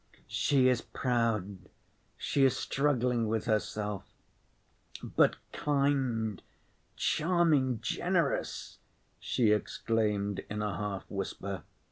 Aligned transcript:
"She 0.25 0.67
is 0.67 0.81
proud, 0.81 1.59
she 2.17 2.43
is 2.43 2.57
struggling 2.57 3.27
with 3.27 3.45
herself; 3.45 4.03
but 5.03 5.35
kind, 5.51 6.41
charming, 6.95 7.81
generous," 7.81 8.79
she 9.19 9.51
exclaimed, 9.51 10.43
in 10.49 10.63
a 10.63 10.69
half‐whisper. 10.71 11.61